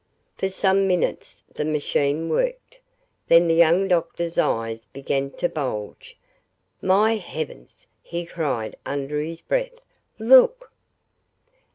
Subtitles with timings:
[0.35, 2.79] For some minutes the machine worked.
[3.27, 6.17] Then the young doctor's eyes began to bulge.
[6.81, 9.75] "My heavens!" he cried under his breath.
[10.17, 10.71] "Look!"